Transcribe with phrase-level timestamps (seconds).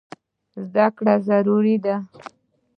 [0.63, 1.95] زده کړه ضروري ده.